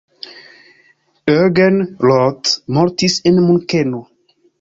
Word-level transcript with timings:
Eugen 1.33 1.77
Roth 2.07 2.55
mortis 2.79 3.19
en 3.33 3.39
Munkeno. 3.51 4.01